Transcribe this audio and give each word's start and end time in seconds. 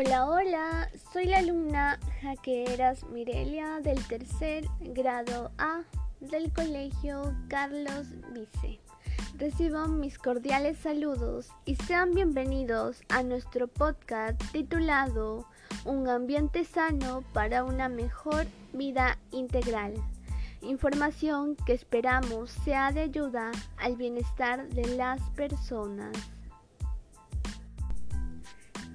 Hola, 0.00 0.28
hola, 0.28 0.90
soy 1.12 1.26
la 1.26 1.38
alumna 1.38 1.98
Jaqueras 2.22 3.02
Mirelia 3.08 3.80
del 3.80 3.98
tercer 4.06 4.64
grado 4.78 5.50
A 5.58 5.82
del 6.20 6.52
Colegio 6.52 7.34
Carlos 7.48 8.06
Vice. 8.32 8.78
Reciban 9.38 9.98
mis 9.98 10.16
cordiales 10.16 10.78
saludos 10.78 11.48
y 11.64 11.74
sean 11.74 12.14
bienvenidos 12.14 13.02
a 13.08 13.24
nuestro 13.24 13.66
podcast 13.66 14.40
titulado 14.52 15.48
Un 15.84 16.08
ambiente 16.08 16.64
sano 16.64 17.24
para 17.32 17.64
una 17.64 17.88
mejor 17.88 18.46
vida 18.72 19.18
integral. 19.32 19.94
Información 20.62 21.56
que 21.66 21.72
esperamos 21.72 22.52
sea 22.52 22.92
de 22.92 23.00
ayuda 23.00 23.50
al 23.76 23.96
bienestar 23.96 24.68
de 24.68 24.94
las 24.94 25.20
personas. 25.30 26.12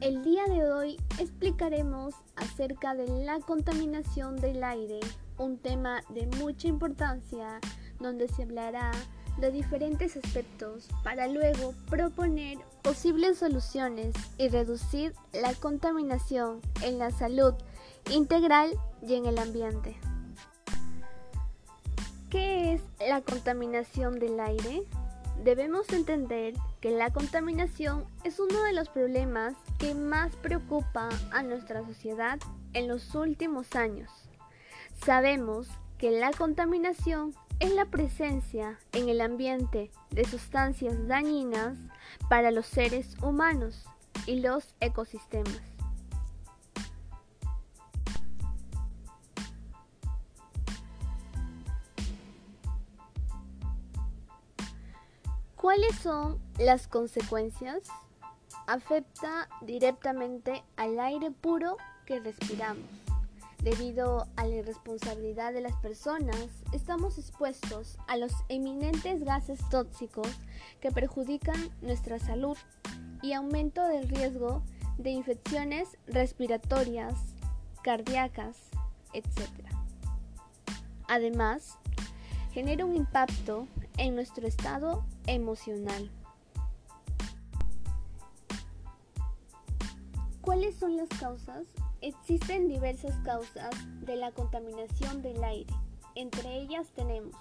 El 0.04 0.22
día 0.22 0.44
de 0.48 0.70
hoy 0.70 0.98
explicaremos 1.18 2.14
acerca 2.36 2.94
de 2.94 3.08
la 3.24 3.40
contaminación 3.40 4.36
del 4.36 4.62
aire, 4.62 5.00
un 5.38 5.58
tema 5.58 6.04
de 6.10 6.28
mucha 6.42 6.68
importancia 6.68 7.62
donde 8.02 8.28
se 8.28 8.44
hablará 8.44 8.92
de 9.40 9.50
diferentes 9.50 10.18
aspectos 10.18 10.90
para 11.06 11.28
luego 11.28 11.74
proponer 11.90 12.58
posibles 12.82 13.38
soluciones 13.38 14.14
y 14.38 14.50
reducir 14.50 15.14
la 15.32 15.54
contaminación 15.54 16.60
en 16.82 17.00
la 17.00 17.10
salud 17.10 17.54
integral 18.12 18.78
y 19.08 19.14
en 19.14 19.26
el 19.26 19.38
ambiente. 19.38 19.96
¿Qué 22.30 22.74
es 22.74 22.82
la 23.08 23.22
contaminación 23.22 24.20
del 24.20 24.38
aire? 24.42 24.84
Debemos 25.46 25.90
entender 25.94 26.56
que 26.82 26.92
la 26.92 27.10
contaminación 27.12 28.04
es 28.26 28.42
uno 28.42 28.64
de 28.64 28.74
los 28.74 28.90
problemas 28.90 29.56
que 29.84 29.96
más 29.96 30.34
preocupa 30.38 31.10
a 31.34 31.44
nuestra 31.44 31.86
sociedad 31.86 32.40
en 32.72 32.88
los 32.88 33.16
últimos 33.16 33.76
años. 33.76 34.10
Sabemos 35.06 35.68
que 35.98 36.10
la 36.10 36.32
contaminación 36.32 37.36
es 37.60 37.74
la 37.74 37.84
presencia 37.84 38.80
en 38.94 39.10
el 39.10 39.20
ambiente 39.20 39.92
de 40.10 40.24
sustancias 40.24 41.06
dañinas 41.10 41.78
para 42.30 42.50
los 42.52 42.66
seres 42.66 43.18
humanos 43.22 43.84
y 44.26 44.40
los 44.40 44.74
ecosistemas. 44.80 45.60
¿Cuáles 55.58 55.96
son 55.96 56.40
las 56.58 56.88
consecuencias? 56.88 57.82
Afecta 58.74 59.48
directamente 59.62 60.64
al 60.78 61.00
aire 61.00 61.30
puro 61.30 61.78
que 62.08 62.20
respiramos. 62.20 62.90
Debido 63.60 64.26
a 64.36 64.48
la 64.48 64.56
irresponsabilidad 64.56 65.54
de 65.54 65.62
las 65.62 65.76
personas, 65.76 66.50
estamos 66.72 67.20
expuestos 67.20 68.00
a 68.08 68.18
los 68.18 68.34
eminentes 68.50 69.24
gases 69.24 69.60
tóxicos 69.70 70.28
que 70.82 70.90
perjudican 70.90 71.70
nuestra 71.84 72.18
salud 72.18 72.58
y 73.22 73.34
aumento 73.34 73.88
del 73.88 74.10
riesgo 74.10 74.64
de 74.98 75.12
infecciones 75.12 75.96
respiratorias, 76.08 77.14
cardíacas, 77.84 78.58
etc. 79.14 79.52
Además, 81.08 81.78
genera 82.54 82.86
un 82.86 82.96
impacto 82.96 83.68
en 83.98 84.16
nuestro 84.16 84.48
estado 84.48 85.06
emocional. 85.28 86.10
¿Cuáles 90.64 90.80
son 90.80 90.96
las 90.96 91.10
causas? 91.20 91.64
Existen 92.00 92.70
diversas 92.70 93.14
causas 93.26 93.70
de 94.00 94.16
la 94.16 94.32
contaminación 94.32 95.22
del 95.22 95.44
aire. 95.44 95.74
Entre 96.16 96.62
ellas 96.62 96.88
tenemos 96.96 97.36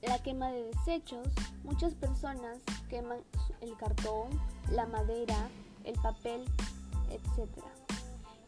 la 0.00 0.18
quema 0.22 0.50
de 0.52 0.68
desechos. 0.68 1.28
Muchas 1.64 1.92
personas 1.92 2.60
queman 2.88 3.18
el 3.60 3.76
cartón, 3.76 4.30
la 4.70 4.86
madera, 4.86 5.50
el 5.84 5.92
papel, 6.00 6.46
etc. 7.10 7.46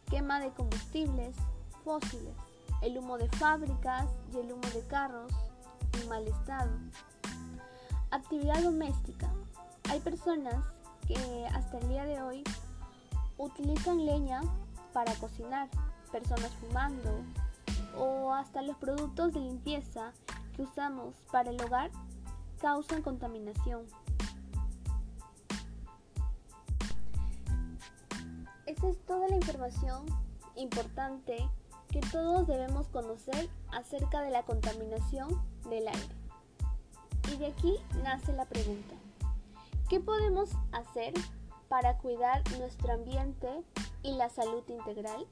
Quema 0.08 0.41
de 0.41 0.48
combustibles 0.52 1.36
fósiles, 1.84 2.34
el 2.81 2.97
humo 2.97 3.19
de 3.19 3.28
fábricas 3.32 4.06
y 4.32 4.38
el 4.38 4.52
humo 4.52 4.66
de 4.72 4.86
carros 4.86 5.31
en 6.00 6.08
mal 6.08 6.26
estado. 6.26 6.70
Actividad 8.10 8.62
doméstica. 8.62 9.31
Hay 9.91 10.00
personas 10.00 10.64
que 11.06 11.47
hasta 11.52 11.76
el 11.76 11.88
día 11.91 12.06
de 12.06 12.22
hoy 12.22 12.42
utilizan 13.38 14.04
leña 14.04 14.43
para 14.93 15.15
cocinar, 15.15 15.69
personas 16.10 16.50
fumando 16.60 17.25
o 17.97 18.32
hasta 18.34 18.62
los 18.62 18.76
productos 18.76 19.32
de 19.32 19.41
limpieza 19.41 20.12
que 20.54 20.62
usamos 20.62 21.15
para 21.31 21.50
el 21.50 21.60
hogar 21.62 21.91
causan 22.60 23.03
contaminación. 23.03 23.87
Esta 28.66 28.88
es 28.88 28.99
toda 29.06 29.28
la 29.28 29.37
información 29.37 30.05
importante 30.56 31.49
que 31.88 32.00
todos 32.00 32.47
debemos 32.47 32.88
conocer 32.88 33.49
acerca 33.72 34.20
de 34.20 34.31
la 34.31 34.43
contaminación 34.43 35.28
del 35.70 35.88
aire. 35.88 36.16
Y 37.32 37.37
de 37.37 37.47
aquí 37.47 37.76
nace 38.03 38.32
la 38.32 38.44
pregunta, 38.44 38.94
¿qué 39.88 40.00
podemos 40.00 40.50
hacer 40.72 41.15
para 41.68 41.98
cuidar 41.98 42.42
nuestro 42.58 42.92
ambiente 42.92 43.48
y 44.02 44.12
la 44.12 44.28
salud 44.30 44.62
integral? 44.68 45.26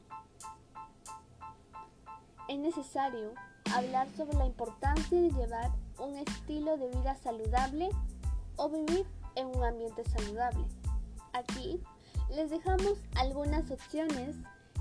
Es 2.48 2.58
necesario 2.58 3.32
hablar 3.74 4.08
sobre 4.16 4.36
la 4.36 4.46
importancia 4.46 5.20
de 5.20 5.30
llevar 5.30 5.70
un 5.98 6.16
estilo 6.16 6.76
de 6.76 6.88
vida 6.88 7.16
saludable 7.16 7.88
o 8.56 8.68
vivir 8.68 9.06
en 9.34 9.46
un 9.48 9.64
ambiente 9.64 10.04
saludable. 10.04 10.64
Aquí 11.32 11.82
les 12.30 12.50
dejamos 12.50 12.98
algunas 13.16 13.70
opciones 13.70 14.36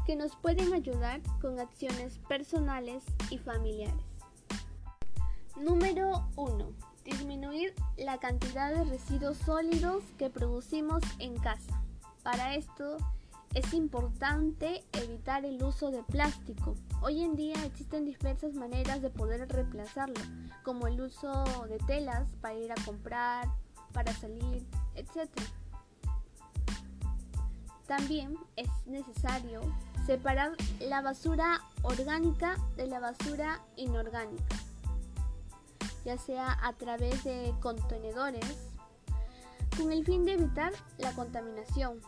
que 0.06 0.16
nos 0.16 0.36
pueden 0.36 0.74
ayudar 0.74 1.22
con 1.42 1.60
acciones 1.60 2.20
personales 2.28 3.04
y 3.30 3.38
familiares. 3.40 4.06
Número 5.56 6.28
1 6.36 6.95
disminuir 7.06 7.74
la 7.98 8.18
cantidad 8.18 8.74
de 8.74 8.84
residuos 8.84 9.38
sólidos 9.38 10.04
que 10.18 10.30
producimos 10.30 11.04
en 11.20 11.38
casa. 11.38 11.82
Para 12.24 12.56
esto 12.56 12.98
es 13.54 13.74
importante 13.74 14.84
evitar 14.92 15.46
el 15.46 15.64
uso 15.64 15.92
de 15.92 16.04
plástico. 16.04 16.76
Hoy 17.02 17.22
en 17.22 17.36
día 17.36 17.64
existen 17.64 18.06
diversas 18.06 18.54
maneras 18.56 19.02
de 19.02 19.12
poder 19.12 19.48
reemplazarlo, 19.48 20.20
como 20.64 20.88
el 20.88 21.00
uso 21.00 21.46
de 21.70 21.78
telas 21.86 22.28
para 22.42 22.56
ir 22.56 22.72
a 22.72 22.84
comprar, 22.84 23.48
para 23.94 24.12
salir, 24.14 24.66
etc. 24.96 25.30
También 27.88 28.36
es 28.56 28.68
necesario 28.88 29.62
separar 30.08 30.54
la 30.80 31.02
basura 31.02 31.62
orgánica 31.84 32.58
de 32.76 32.88
la 32.88 33.00
basura 33.00 33.62
inorgánica 33.76 34.65
ya 36.06 36.18
sea 36.20 36.58
a 36.62 36.74
través 36.74 37.24
de 37.24 37.54
contenedores, 37.60 38.46
con 39.76 39.92
el 39.92 40.06
fin 40.06 40.24
de 40.24 40.34
evitar 40.34 40.72
la 41.00 41.12
contaminación. 41.14 42.00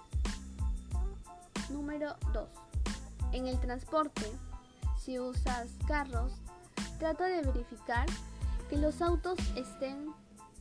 Número 1.69 2.15
2. 2.31 2.47
En 3.33 3.47
el 3.47 3.59
transporte, 3.59 4.31
si 4.97 5.19
usas 5.19 5.71
carros, 5.87 6.31
trata 6.99 7.25
de 7.25 7.41
verificar 7.41 8.05
que 8.69 8.77
los 8.77 9.01
autos 9.01 9.39
estén 9.55 10.13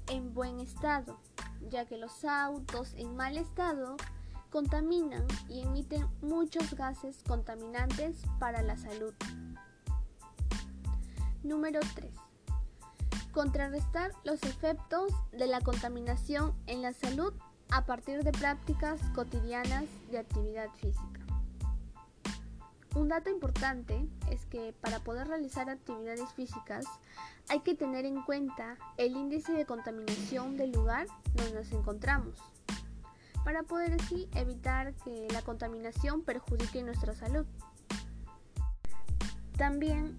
en 0.09 0.33
buen 0.33 0.59
estado, 0.59 1.19
ya 1.69 1.85
que 1.85 1.99
los 1.99 2.25
autos 2.25 2.95
en 2.95 3.15
mal 3.17 3.37
estado 3.37 3.97
contaminan 4.51 5.27
y 5.49 5.61
emiten 5.61 6.09
muchos 6.23 6.75
gases 6.75 7.23
contaminantes 7.29 8.23
para 8.39 8.63
la 8.63 8.79
salud. 8.79 9.13
Número 11.43 11.81
3 11.95 12.26
contrarrestar 13.37 14.13
los 14.25 14.43
efectos 14.45 15.13
de 15.31 15.47
la 15.47 15.61
contaminación 15.61 16.55
en 16.67 16.81
la 16.81 16.95
salud 16.95 17.35
a 17.69 17.85
partir 17.85 18.25
de 18.25 18.33
prácticas 18.33 18.99
cotidianas 19.15 19.85
de 20.11 20.21
actividad 20.21 20.71
física. 20.77 21.21
Un 22.95 23.09
dato 23.09 23.29
importante 23.29 24.09
es 24.31 24.47
que 24.47 24.75
para 24.81 25.01
poder 25.01 25.29
realizar 25.29 25.69
actividades 25.69 26.33
físicas 26.33 26.87
hay 27.51 27.61
que 27.61 27.75
tener 27.75 28.07
en 28.07 28.23
cuenta 28.23 28.79
el 28.97 29.15
índice 29.15 29.53
de 29.53 29.67
contaminación 29.67 30.57
del 30.57 30.73
lugar 30.73 31.07
donde 31.35 31.53
nos 31.53 31.71
encontramos, 31.73 32.39
para 33.45 33.65
poder 33.65 33.93
así 34.01 34.31
evitar 34.35 34.95
que 35.05 35.29
la 35.31 35.43
contaminación 35.43 36.23
perjudique 36.23 36.83
nuestra 36.83 37.15
salud. 37.15 37.45
También 39.59 40.17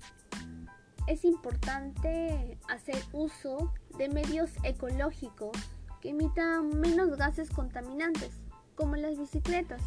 es 1.07 1.23
importante 1.23 2.57
hacer 2.67 3.01
uso 3.13 3.73
de 3.97 4.09
medios 4.09 4.51
ecológicos 4.63 5.57
que 6.01 6.09
emitan 6.09 6.79
menos 6.79 7.17
gases 7.17 7.49
contaminantes, 7.49 8.31
como 8.75 8.97
las 8.97 9.17
bicicletas. 9.17 9.81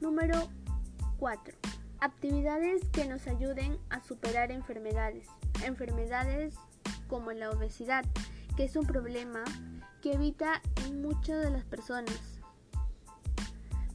Número 0.00 0.48
4. 1.18 1.54
Actividades 2.00 2.82
que 2.92 3.06
nos 3.06 3.26
ayuden 3.26 3.78
a 3.90 4.00
superar 4.00 4.52
enfermedades. 4.52 5.26
Enfermedades 5.64 6.54
como 7.08 7.32
la 7.32 7.50
obesidad, 7.50 8.04
que 8.56 8.64
es 8.64 8.76
un 8.76 8.86
problema 8.86 9.42
que 10.00 10.12
evita 10.12 10.62
en 10.86 11.02
muchas 11.02 11.42
de 11.42 11.50
las 11.50 11.64
personas. 11.64 12.20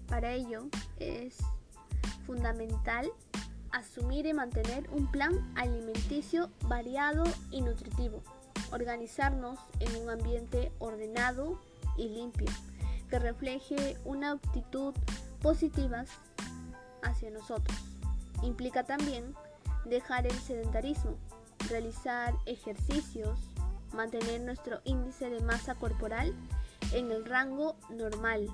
Para 0.08 0.34
ello 0.34 0.68
es 0.98 1.38
fundamental 2.26 3.12
asumir 3.72 4.26
y 4.26 4.34
mantener 4.34 4.90
un 4.92 5.10
plan 5.12 5.52
alimenticio 5.56 6.50
variado 6.68 7.24
y 7.52 7.62
nutritivo. 7.62 8.24
Organizarnos 8.72 9.60
en 9.80 9.96
un 10.02 10.10
ambiente 10.10 10.72
ordenado 10.80 11.60
y 11.98 12.10
limpio 12.10 12.48
que 13.10 13.20
refleje 13.20 13.98
una 14.06 14.32
actitud 14.32 14.94
positiva 15.42 16.06
hacia 17.02 17.32
nosotros. 17.32 17.78
Implica 18.44 18.84
también 18.84 19.36
dejar 19.86 20.28
el 20.28 20.38
sedentarismo, 20.40 21.16
realizar 21.70 22.36
ejercicios, 22.46 23.40
mantener 23.94 24.42
nuestro 24.42 24.82
índice 24.84 25.30
de 25.30 25.42
masa 25.42 25.76
corporal 25.76 26.34
en 26.94 27.12
el 27.12 27.26
rango 27.26 27.76
normal, 27.90 28.48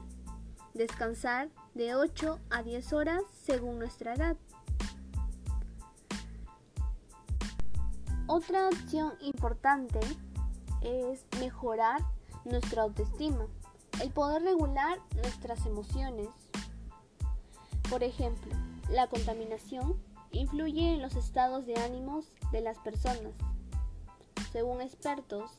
descansar 0.74 1.50
de 1.74 1.96
8 1.96 2.40
a 2.50 2.64
10 2.64 2.94
horas 2.94 3.22
según 3.44 3.80
nuestra 3.80 4.14
edad. 4.14 4.38
Otra 8.28 8.70
acción 8.70 9.14
importante 9.22 10.00
es 10.82 11.24
mejorar 11.40 12.02
nuestra 12.44 12.82
autoestima, 12.82 13.46
el 14.02 14.10
poder 14.10 14.42
regular 14.42 14.98
nuestras 15.16 15.64
emociones. 15.68 16.30
Por 17.88 18.02
ejemplo, 18.02 18.52
la 18.90 19.06
contaminación 19.08 19.96
influye 20.32 20.96
en 20.96 21.04
los 21.04 21.16
estados 21.16 21.68
de 21.68 21.76
ánimos 21.76 22.26
de 22.52 22.62
las 22.62 22.80
personas. 22.80 23.34
Según 24.52 24.82
expertos, 24.82 25.52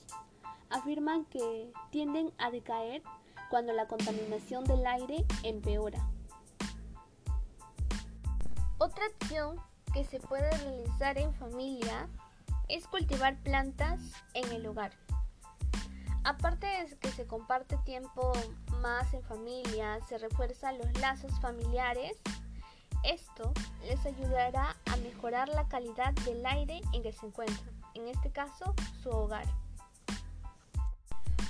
afirman 0.69 1.25
que 1.27 1.73
tienden 1.91 2.33
a 2.37 2.51
decaer 2.51 3.01
cuando 3.49 3.75
la 3.75 3.87
contaminación 3.87 4.65
del 4.65 4.85
aire 4.89 5.25
empeora. 5.45 6.05
Otra 8.79 9.05
acción 9.07 9.61
que 9.95 10.05
se 10.05 10.19
puede 10.19 10.51
realizar 10.51 11.17
en 11.17 11.33
familia 11.35 12.09
es 12.69 12.87
cultivar 12.87 13.37
plantas 13.43 14.01
en 14.35 14.51
el 14.53 14.67
hogar. 14.67 14.93
Aparte 16.25 16.67
de 16.67 16.97
que 16.99 17.11
se 17.13 17.27
comparte 17.27 17.77
tiempo 17.85 18.33
más 18.83 19.15
en 19.15 19.23
familia, 19.23 20.01
se 20.09 20.19
refuerzan 20.19 20.79
los 20.79 20.93
lazos 21.01 21.33
familiares, 21.41 22.21
esto 23.05 23.53
les 23.87 24.05
ayudará 24.05 24.77
a 24.87 24.97
mejorar 24.97 25.49
la 25.49 25.69
calidad 25.69 26.13
del 26.25 26.45
aire 26.45 26.81
en 26.93 27.03
que 27.05 27.13
se 27.13 27.27
encuentran, 27.27 27.71
en 27.95 28.09
este 28.09 28.31
caso 28.31 28.75
su 29.01 29.11
hogar. 29.11 29.47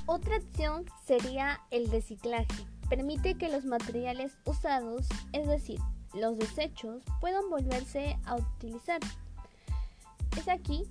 Otra 0.05 0.37
acción 0.37 0.85
sería 1.07 1.61
el 1.71 1.91
reciclaje. 1.91 2.67
Permite 2.89 3.37
que 3.37 3.49
los 3.49 3.65
materiales 3.65 4.37
usados, 4.45 5.09
es 5.33 5.49
decir, 5.49 5.81
los 6.13 6.39
desechos, 6.39 7.03
puedan 7.21 7.49
volverse 7.51 8.19
a 8.27 8.37
utilizar. 8.37 9.01
Es 10.37 10.49
aquí 10.49 10.85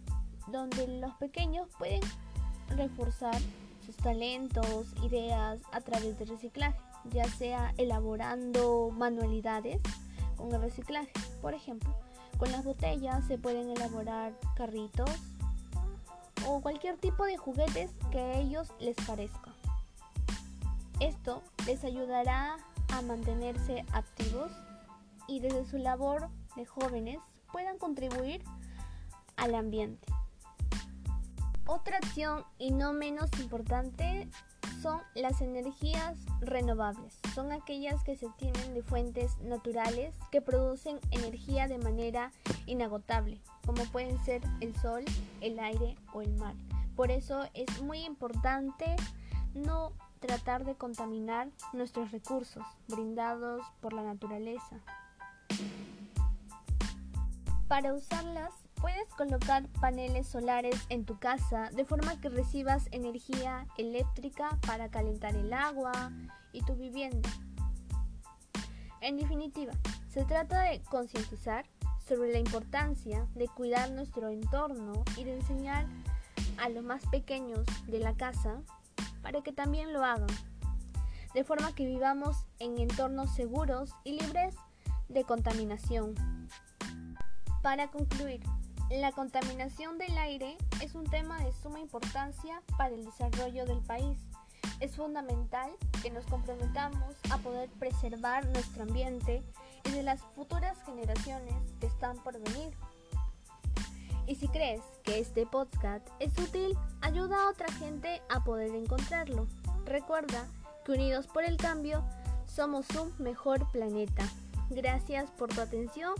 donde 0.47 0.87
los 0.87 1.13
pequeños 1.15 1.67
pueden 1.77 2.01
reforzar 2.69 3.37
sus 3.85 3.95
talentos, 3.97 4.93
ideas 5.03 5.59
a 5.71 5.81
través 5.81 6.17
del 6.17 6.29
reciclaje, 6.29 6.79
ya 7.11 7.25
sea 7.25 7.73
elaborando 7.77 8.89
manualidades 8.91 9.79
con 10.35 10.53
el 10.53 10.61
reciclaje. 10.61 11.11
Por 11.41 11.53
ejemplo, 11.53 11.95
con 12.37 12.51
las 12.51 12.65
botellas 12.65 13.25
se 13.27 13.37
pueden 13.37 13.69
elaborar 13.69 14.33
carritos 14.55 15.09
o 16.47 16.61
cualquier 16.61 16.97
tipo 16.97 17.25
de 17.25 17.37
juguetes 17.37 17.91
que 18.11 18.19
a 18.19 18.39
ellos 18.39 18.73
les 18.79 18.95
parezca. 18.97 19.53
Esto 20.99 21.43
les 21.65 21.83
ayudará 21.83 22.57
a 22.89 23.01
mantenerse 23.01 23.85
activos 23.91 24.51
y 25.27 25.39
desde 25.39 25.65
su 25.65 25.77
labor 25.77 26.29
de 26.55 26.65
jóvenes 26.65 27.19
puedan 27.51 27.77
contribuir 27.77 28.43
al 29.37 29.55
ambiente. 29.55 30.14
Otra 31.67 31.97
acción 31.97 32.43
y 32.59 32.71
no 32.71 32.93
menos 32.93 33.29
importante 33.39 34.29
son 34.83 35.01
las 35.15 35.41
energías 35.41 36.15
renovables. 36.39 37.19
Son 37.33 37.51
aquellas 37.51 38.03
que 38.03 38.15
se 38.15 38.27
obtienen 38.27 38.75
de 38.75 38.83
fuentes 38.83 39.39
naturales 39.39 40.13
que 40.31 40.41
producen 40.41 40.99
energía 41.09 41.67
de 41.67 41.79
manera 41.79 42.31
inagotable, 42.67 43.41
como 43.65 43.83
pueden 43.85 44.23
ser 44.23 44.43
el 44.61 44.75
sol, 44.75 45.03
el 45.41 45.59
aire 45.59 45.97
o 46.13 46.21
el 46.21 46.35
mar. 46.35 46.53
Por 46.95 47.09
eso 47.09 47.49
es 47.55 47.81
muy 47.81 48.05
importante 48.05 48.95
no 49.55 49.91
tratar 50.19 50.65
de 50.65 50.75
contaminar 50.75 51.49
nuestros 51.73 52.11
recursos 52.11 52.63
brindados 52.87 53.63
por 53.81 53.93
la 53.93 54.03
naturaleza. 54.03 54.77
Para 57.67 57.95
usarlas 57.95 58.53
Puedes 58.81 59.07
colocar 59.15 59.67
paneles 59.79 60.27
solares 60.27 60.75
en 60.89 61.05
tu 61.05 61.17
casa 61.17 61.69
de 61.71 61.85
forma 61.85 62.19
que 62.19 62.29
recibas 62.29 62.87
energía 62.91 63.67
eléctrica 63.77 64.57
para 64.67 64.89
calentar 64.89 65.35
el 65.35 65.53
agua 65.53 66.11
y 66.51 66.61
tu 66.61 66.75
vivienda. 66.75 67.29
En 69.01 69.17
definitiva, 69.17 69.73
se 70.09 70.25
trata 70.25 70.61
de 70.63 70.81
concientizar 70.83 71.65
sobre 72.07 72.31
la 72.31 72.39
importancia 72.39 73.27
de 73.35 73.47
cuidar 73.47 73.91
nuestro 73.91 74.29
entorno 74.29 75.03
y 75.17 75.23
de 75.23 75.35
enseñar 75.35 75.87
a 76.57 76.69
los 76.69 76.83
más 76.83 77.05
pequeños 77.07 77.65
de 77.87 77.99
la 77.99 78.15
casa 78.15 78.61
para 79.21 79.41
que 79.41 79.51
también 79.51 79.91
lo 79.91 80.03
hagan, 80.03 80.27
de 81.33 81.43
forma 81.43 81.73
que 81.73 81.85
vivamos 81.85 82.45
en 82.59 82.77
entornos 82.77 83.33
seguros 83.33 83.91
y 84.03 84.19
libres 84.19 84.55
de 85.09 85.23
contaminación. 85.23 86.15
Para 87.61 87.87
concluir, 87.89 88.41
la 88.89 89.11
contaminación 89.11 89.97
del 89.97 90.17
aire 90.17 90.57
es 90.81 90.95
un 90.95 91.05
tema 91.05 91.39
de 91.39 91.51
suma 91.51 91.79
importancia 91.79 92.61
para 92.77 92.93
el 92.93 93.03
desarrollo 93.03 93.65
del 93.65 93.79
país. 93.79 94.19
Es 94.79 94.95
fundamental 94.95 95.71
que 96.01 96.11
nos 96.11 96.25
comprometamos 96.25 97.15
a 97.31 97.37
poder 97.39 97.69
preservar 97.79 98.45
nuestro 98.47 98.83
ambiente 98.83 99.41
y 99.85 99.91
de 99.91 100.03
las 100.03 100.21
futuras 100.35 100.77
generaciones 100.85 101.55
que 101.79 101.87
están 101.87 102.17
por 102.17 102.33
venir. 102.39 102.73
Y 104.27 104.35
si 104.35 104.47
crees 104.47 104.81
que 105.03 105.19
este 105.19 105.45
podcast 105.45 106.07
es 106.19 106.37
útil, 106.37 106.77
ayuda 107.01 107.43
a 107.43 107.49
otra 107.49 107.71
gente 107.73 108.21
a 108.29 108.43
poder 108.43 108.73
encontrarlo. 108.75 109.47
Recuerda 109.85 110.47
que 110.83 110.93
unidos 110.93 111.27
por 111.27 111.43
el 111.43 111.57
cambio 111.57 112.03
somos 112.45 112.89
un 112.91 113.13
mejor 113.19 113.69
planeta. 113.71 114.27
Gracias 114.69 115.29
por 115.31 115.49
tu 115.49 115.61
atención 115.61 116.13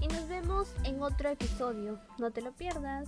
y 0.00 0.08
nos 0.08 0.28
vemos 0.28 0.68
en 0.84 1.02
otro 1.02 1.28
episodio. 1.28 1.98
No 2.18 2.30
te 2.30 2.42
lo 2.42 2.52
pierdas. 2.52 3.06